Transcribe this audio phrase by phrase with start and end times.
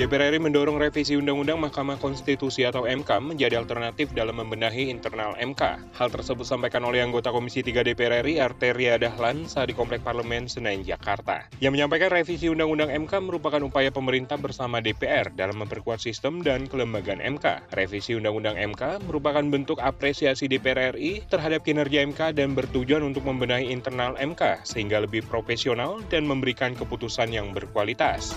[0.00, 5.92] DPR RI mendorong revisi Undang-Undang Mahkamah Konstitusi atau MK menjadi alternatif dalam membenahi internal MK.
[5.92, 10.48] Hal tersebut disampaikan oleh anggota Komisi 3 DPR RI Arteria Dahlan saat di Komplek Parlemen
[10.48, 11.52] Senayan, Jakarta.
[11.60, 17.20] Yang menyampaikan revisi Undang-Undang MK merupakan upaya pemerintah bersama DPR dalam memperkuat sistem dan kelembagaan
[17.20, 17.68] MK.
[17.76, 23.68] Revisi Undang-Undang MK merupakan bentuk apresiasi DPR RI terhadap kinerja MK dan bertujuan untuk membenahi
[23.68, 28.32] internal MK sehingga lebih profesional dan memberikan keputusan yang berkualitas.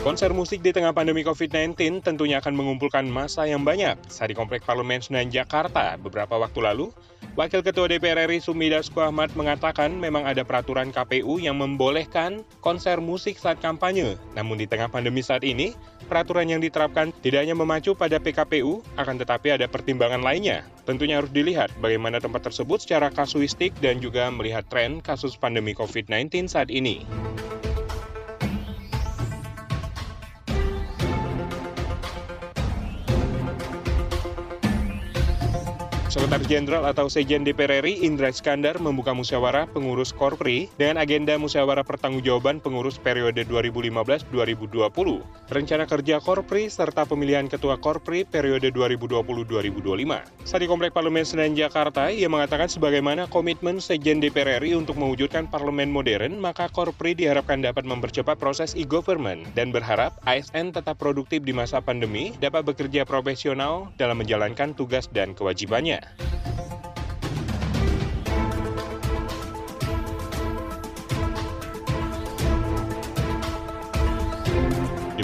[0.00, 4.00] Konser musik di tengah pandemi COVID-19 tentunya akan mengumpulkan masa yang banyak.
[4.08, 6.88] Saat di Komplek Parlemen Senayan Jakarta beberapa waktu lalu,
[7.36, 12.96] Wakil Ketua DPR RI Sumi Dasko Ahmad mengatakan memang ada peraturan KPU yang membolehkan konser
[13.04, 14.16] musik saat kampanye.
[14.32, 15.76] Namun di tengah pandemi saat ini,
[16.08, 20.64] peraturan yang diterapkan tidak hanya memacu pada PKPU, akan tetapi ada pertimbangan lainnya.
[20.88, 26.48] Tentunya harus dilihat bagaimana tempat tersebut secara kasuistik dan juga melihat tren kasus pandemi COVID-19
[26.48, 27.04] saat ini.
[36.10, 41.86] Sekretaris Jenderal atau Sejen DPR RI Indra Iskandar membuka musyawarah pengurus Korpri dengan agenda musyawarah
[41.86, 44.26] pertanggungjawaban pengurus periode 2015-2020,
[45.54, 50.50] rencana kerja Korpri serta pemilihan ketua Korpri periode 2020-2025.
[50.50, 55.46] Saat di Komplek Parlemen Senayan Jakarta, ia mengatakan sebagaimana komitmen Sejen DPR RI untuk mewujudkan
[55.46, 61.54] parlemen modern, maka Korpri diharapkan dapat mempercepat proses e-government dan berharap ASN tetap produktif di
[61.54, 65.99] masa pandemi, dapat bekerja profesional dalam menjalankan tugas dan kewajibannya.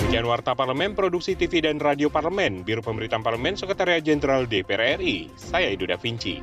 [0.07, 5.35] Demikian Warta Parlemen, Produksi TV dan Radio Parlemen, Biro Pemberitaan Parlemen, Sekretariat Jenderal DPR RI.
[5.35, 6.39] Saya Edo Da Vinci.